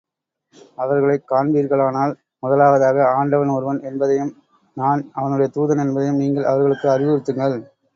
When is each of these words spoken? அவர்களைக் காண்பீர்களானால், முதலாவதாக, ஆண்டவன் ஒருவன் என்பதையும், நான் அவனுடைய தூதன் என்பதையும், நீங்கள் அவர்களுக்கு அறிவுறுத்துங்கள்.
அவர்களைக் 0.75 1.31
காண்பீர்களானால், 1.31 2.15
முதலாவதாக, 2.39 3.07
ஆண்டவன் 3.07 3.47
ஒருவன் 3.47 3.81
என்பதையும், 3.81 4.35
நான் 4.73 5.09
அவனுடைய 5.13 5.51
தூதன் 5.53 5.79
என்பதையும், 5.79 6.17
நீங்கள் 6.17 6.43
அவர்களுக்கு 6.43 6.87
அறிவுறுத்துங்கள். 6.89 7.59